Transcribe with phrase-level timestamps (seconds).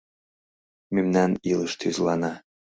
[0.93, 2.33] Мемнан илыш тӱзлана: